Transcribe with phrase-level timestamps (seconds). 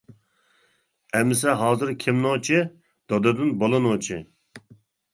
[1.19, 2.65] ئەمسە ھازىر كىم نوچى؟
[3.15, 4.23] دادىدىن بالا نوچى.